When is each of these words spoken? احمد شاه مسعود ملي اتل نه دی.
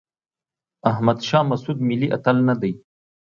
احمد 0.91 1.19
شاه 1.27 1.43
مسعود 1.51 1.77
ملي 1.89 2.07
اتل 2.15 2.37
نه 2.47 2.55
دی. 2.61 2.71